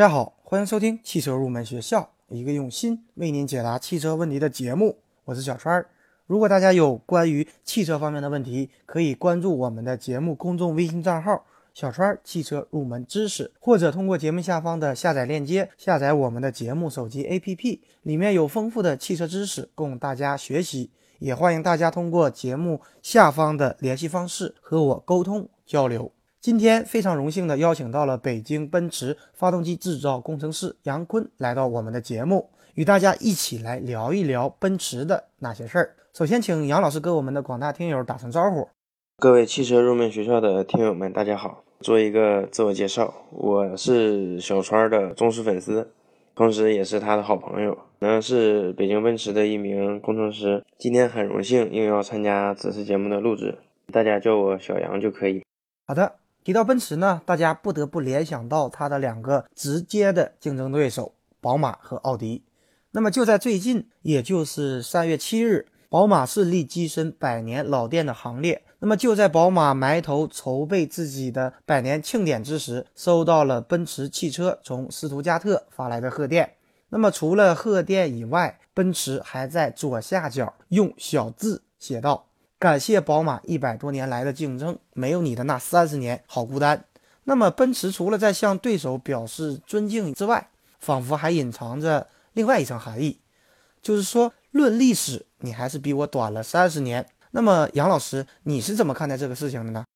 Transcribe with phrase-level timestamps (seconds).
[0.00, 4.96] 大家好，欢迎收听汽车入门学校，一个用心为您解答汽车问题的节目。
[5.26, 5.90] 我是小川儿。
[6.26, 11.44] 如果大家有关于汽车方面的问题，可以关注我们的节目公众微信账号
[11.74, 20.88] “小川汽车入门知识”，或者通过节目下方的下载链接下载我们的节目手机 APP，里面有丰富的汽车知识供大家学习。
[21.18, 26.10] 也欢迎大家通过节目下方的联系方式和我沟通交流。
[26.42, 35.94] 今天非常荣幸的邀请到了北京奔驰发动机制造工程师杨坤来到我们的节目，与大家一起来聊一聊奔驰的那些事儿。
[36.14, 38.66] 首先，请杨老师跟我们的广大听友打声招呼。
[39.18, 41.62] 各位汽车入门学校的听友们，大家好！
[41.80, 45.90] 做一个自我介绍，我是小川的忠实粉丝，
[46.34, 50.64] 同时也是他的好朋友，呢是北京奔驰的一名工程师。
[50.78, 53.58] 今天很荣幸应邀参加此次节目的录制，
[53.92, 55.44] 大家叫我小杨就可以。
[55.86, 56.14] 好的。
[56.50, 62.42] 提到奔驰呢，大家不得不联想到它的两个直接的竞争对手宝马和奥迪。
[62.90, 68.64] 那么就在最近，也就是三月七日，宝马顺利跻身百年老店的行列。
[68.80, 76.54] 那么就在宝马埋头筹备自己的百年庆典之时，收到了奔驰汽车从斯图加特发来的贺电。
[76.88, 82.29] 那么除了贺电以外，奔驰还在左下角用小字写道。
[82.60, 86.84] 感谢宝马一百多年来的竞争，没有你的那三十年好孤单。
[87.24, 93.18] 那么奔驰除了在向对手表示尊敬之外，仿佛还隐藏着另外一层含义，
[93.80, 97.06] 就是说论历史，你还是比我短了三十年。
[97.30, 99.86] 那么杨老师，你是怎么看待这个事情的呢？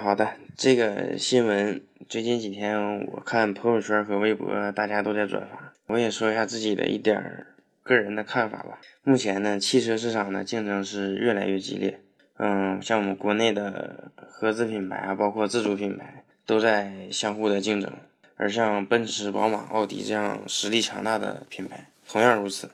[0.00, 7.48] 好的，这个新闻最近几天我看朋友圈和微博大家都在转发，我也说一下自己的一点儿。
[7.86, 8.80] 个人的看法吧。
[9.04, 12.00] 目前呢，汽车市场的竞争是越来越激烈。
[12.38, 17.92] 嗯，像我们国内的合资品牌啊，包括自主品牌，都在相互的竞争。
[18.34, 22.70] 而像奔驰、宝马、奥迪这样实力强大的品牌，同样如此。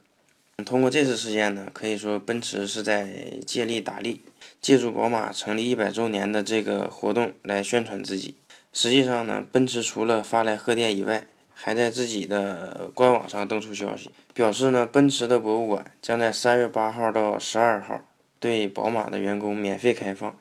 [0.65, 4.23] 通过这次事件呢，可以说奔驰是在借力打力，
[4.61, 8.37] 借助宝马成立一百周年的这个活动来宣传自己。
[8.73, 11.27] 实际上呢，奔驰除了发来贺电以外，
[11.65, 18.01] 还在自己的官网上登出消息，表示呢，奔驰的博物馆将在三月八号到十二号
[18.41, 20.37] 对宝马的员工免费开放。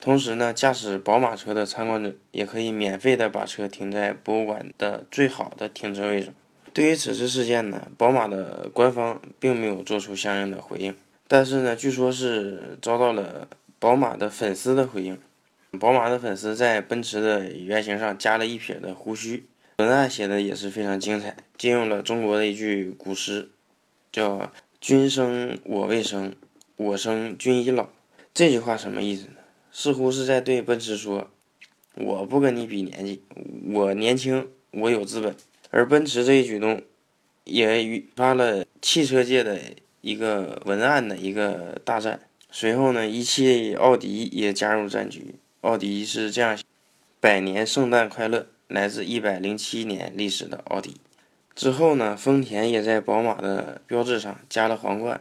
[0.00, 6.32] 同时呢，驾驶宝马车的参观者也可以免费的把车停在博物馆的最好的停车位上。
[6.72, 10.96] 对于此次事件呢，宝马的官方并没有做出相应的回应，
[11.28, 13.46] 但是呢，据说是遭到了
[13.78, 15.18] 宝马的粉丝的回应。
[15.78, 19.44] 宝马的粉丝在奔驰的原型上加了一撇的胡须。
[19.82, 23.50] 文案写的也是非常精彩，借用了中国的一句古诗，
[24.12, 26.36] 叫“君生我未生，
[26.76, 27.88] 我生君已老”。
[28.32, 29.38] 这句话什么意思呢？
[29.72, 31.28] 似乎是在对奔驰说
[31.98, 33.24] ：“我不跟你比年纪，
[33.72, 35.34] 我年轻，我有资本。”
[35.70, 36.80] 而奔驰这一举动，
[37.42, 39.58] 也引发了汽车界的
[40.00, 42.20] 一个文案的一个大战。
[42.52, 45.34] 随后呢，一汽奥迪也加入战局。
[45.62, 46.56] 奥迪是这样
[47.18, 50.96] ：“百年圣诞快乐。”来自一百零七年历史的奥迪，
[51.54, 55.20] 之后呢，丰田也在宝马的标志上加了皇冠，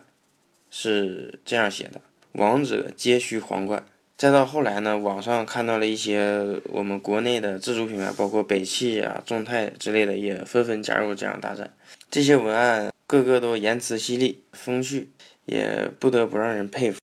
[0.69, 1.99] 是这样写的
[2.31, 3.85] ：“王者皆需皇冠。”
[4.15, 11.73] 再到后来呢，网上看到了一些我们国内的自主品牌，包括北汽啊、众泰之类的，也纷纷加入这样大战。
[12.09, 15.09] 这些文案个个都言辞犀利、风趣，
[15.45, 17.00] 也不得不让人佩服。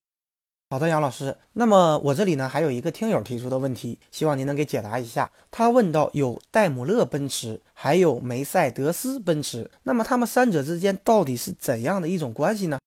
[0.71, 1.35] 好的，杨老师。
[1.55, 5.31] 那么我这里呢还有一个听友提出的问题，希望您能给解答一下。
[5.51, 12.79] 他问到有戴姆勒奔驰，还有梅赛德斯奔驰，那么他们三者之间到底是怎样的一种关系呢？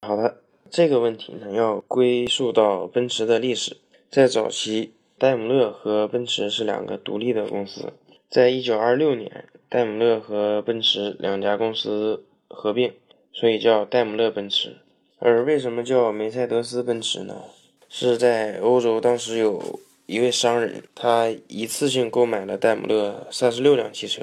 [0.00, 0.38] 好的，
[0.70, 3.76] 这个问题呢要归溯到奔驰的历史。
[4.10, 7.92] 在早期，戴姆勒和奔驰是两个独立的公司。
[8.30, 12.94] 在一九二六年，戴姆勒和奔驰两家公司合并，
[13.30, 14.78] 所以叫戴姆勒奔驰。
[15.22, 17.42] 而为什么叫梅赛德斯奔驰呢？
[17.90, 24.22] 是在欧洲，当时有一位商人，他一次性购买了戴姆勒三十六辆汽车，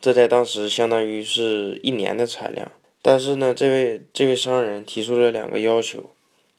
[0.00, 2.72] 这在当时相当于是一年的产量。
[3.02, 6.14] 但是呢，这位这位商人提出了两个要求：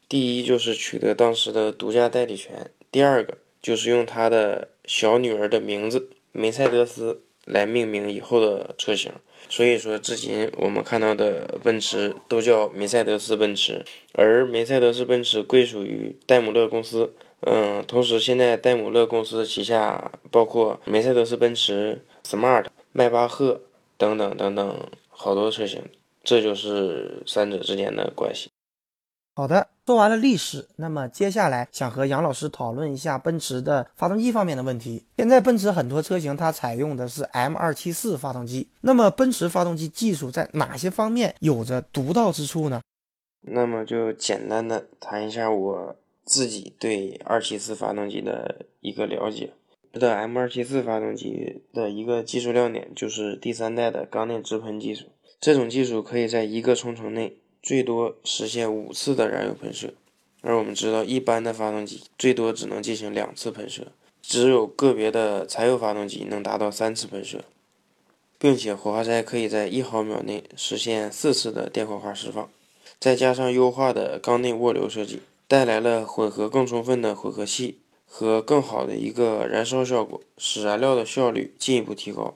[0.08, 9.12] 第一，就是取得当时的独家代理权；第二个，就是用他的小女儿的名字梅赛德斯来命名以后的车型。
[9.50, 17.14] 所以说，至今我们看到的奔驰都叫梅赛德斯奔驰，而梅赛德斯奔驰归属于戴姆勒公司。
[17.42, 23.62] 嗯，同时现在戴姆勒公司旗下包括梅赛德斯奔驰、Smart、迈巴赫
[23.98, 24.80] 等等等等
[25.10, 25.84] 好多车型，
[26.24, 28.50] 这就是三者之间的关系。
[29.36, 35.06] 好的，说完了历史，那么接下来想和杨老师讨论一下奔驰的发动机方面的问题。
[35.18, 42.82] 现在奔驰很多车型它采用的是 M274 发动机，那么奔驰发动机技术在哪些方面有着独到之处呢？
[43.42, 49.54] 那么就简单的谈一下我自己对274发动机的一个了解。
[49.94, 55.08] 的 M274 发动机的一个技术亮点就是第三代的缸内直喷技术，
[55.40, 57.38] 这种技术可以在一个冲程内。
[57.64, 59.94] 最多实现五次的燃油喷射，
[60.42, 67.46] 而我们知道，一般的发动机最多只能进行两次喷射，只有个别的柴油发动机能达到三次喷射，
[68.38, 72.50] 并且火花塞可以在一毫秒内实现四次的电火花释放。
[73.00, 82.36] 再加上优化的缸内涡流设计，带来了混合更充分的混合气和更好的一个燃烧效果，使燃料的效率进一步提高，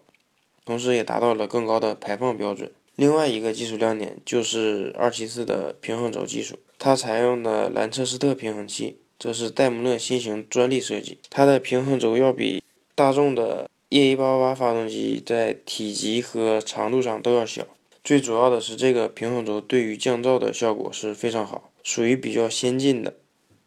[0.63, 2.71] 同时也达到了更高的排放标准。
[2.97, 11.19] 另外一个技术亮点就是二七四的平衡轴技术，它采用的兰彻斯特平衡器，这是戴姆勒新型专利设计。
[11.29, 12.63] 它的平衡轴要比
[12.95, 17.67] 大众的 E A 八八发动机在体积和长度上都要小。
[18.03, 23.13] 最主要的是，这个平衡轴对于降噪的效果是非常好，属于比较先进的。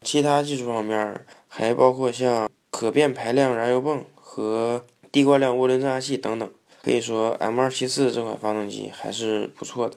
[0.02, 6.50] 其他技术方面还包括像可变排量燃油泵和低惯量涡轮增压器等等。
[6.82, 9.96] 可以说，M274 这款发动机还是不错的。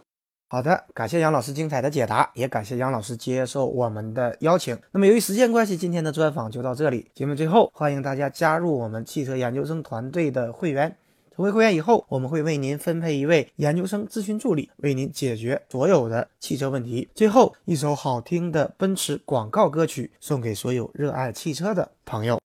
[0.50, 4.78] 好的，感谢杨老师精彩的解答，也感谢杨老师接受我们的邀请。
[4.92, 7.10] 那么由于时间关系，今天的专访就到这里。
[7.16, 10.96] 节目最后，欢迎大家加入我们汽车研究生团队的会员。
[11.36, 17.10] 成为会员以后，我们会为您分配一位研究生咨询助理，为您解决所有的汽车问题。
[17.16, 22.43] 最后一首好听的奔驰广告歌曲，送给所有热爱汽车的朋友。